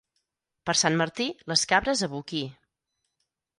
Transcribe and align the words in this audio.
Per 0.69 0.73
Sant 0.79 0.97
Martí, 1.01 1.27
les 1.53 1.65
cabres 1.73 2.03
a 2.09 2.11
boquir. 2.17 2.43